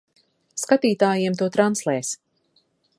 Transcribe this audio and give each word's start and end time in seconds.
Skatītājiem 0.61 1.37
to 1.43 1.51
translēs. 1.59 2.13